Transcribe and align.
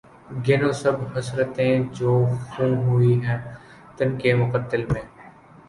گنو 0.45 0.71
سب 0.81 0.95
حسرتیں 1.13 1.73
جو 1.97 2.11
خوں 2.49 2.71
ہوئی 2.85 3.13
ہیں 3.25 3.37
تن 3.97 4.09
کے 4.21 4.33
مقتل 4.35 4.85
میں 4.91 5.01